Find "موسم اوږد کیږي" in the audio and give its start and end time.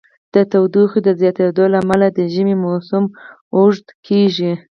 2.63-4.51